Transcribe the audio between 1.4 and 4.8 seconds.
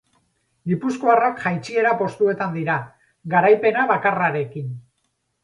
jaitsiera postuetan dira, garaipena bakarrarekin.